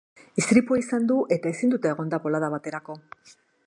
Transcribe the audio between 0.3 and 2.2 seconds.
Istripua izan du eta ezinduta egongo